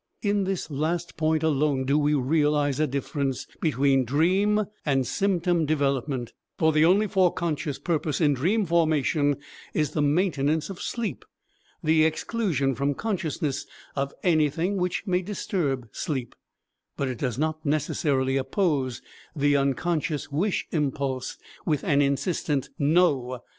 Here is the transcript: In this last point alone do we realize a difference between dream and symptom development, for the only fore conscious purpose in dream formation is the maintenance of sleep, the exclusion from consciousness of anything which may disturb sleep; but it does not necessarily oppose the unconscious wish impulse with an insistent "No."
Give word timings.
In 0.23 0.45
this 0.45 0.71
last 0.71 1.15
point 1.15 1.43
alone 1.43 1.85
do 1.85 1.95
we 1.95 2.15
realize 2.15 2.79
a 2.79 2.87
difference 2.87 3.45
between 3.59 4.03
dream 4.03 4.65
and 4.83 5.05
symptom 5.05 5.67
development, 5.67 6.33
for 6.57 6.71
the 6.73 6.83
only 6.83 7.05
fore 7.07 7.31
conscious 7.31 7.77
purpose 7.77 8.19
in 8.19 8.33
dream 8.33 8.65
formation 8.65 9.35
is 9.75 9.91
the 9.91 10.01
maintenance 10.01 10.71
of 10.71 10.81
sleep, 10.81 11.23
the 11.83 12.03
exclusion 12.03 12.73
from 12.73 12.95
consciousness 12.95 13.67
of 13.95 14.11
anything 14.23 14.77
which 14.77 15.03
may 15.05 15.21
disturb 15.21 15.87
sleep; 15.91 16.33
but 16.97 17.07
it 17.07 17.19
does 17.19 17.37
not 17.37 17.63
necessarily 17.63 18.37
oppose 18.37 19.03
the 19.35 19.55
unconscious 19.55 20.31
wish 20.31 20.65
impulse 20.71 21.37
with 21.63 21.83
an 21.83 22.01
insistent 22.01 22.71
"No." 22.79 23.41